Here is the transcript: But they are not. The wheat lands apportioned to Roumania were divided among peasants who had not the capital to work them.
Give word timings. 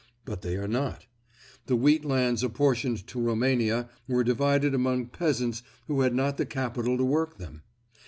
But 0.25 0.41
they 0.41 0.55
are 0.55 0.67
not. 0.67 1.05
The 1.67 1.75
wheat 1.75 2.03
lands 2.03 2.41
apportioned 2.43 3.05
to 3.05 3.19
Roumania 3.21 3.87
were 4.07 4.23
divided 4.23 4.73
among 4.73 5.09
peasants 5.09 5.61
who 5.85 6.01
had 6.01 6.15
not 6.15 6.37
the 6.37 6.45
capital 6.47 6.97
to 6.97 7.05
work 7.05 7.37
them. 7.37 7.61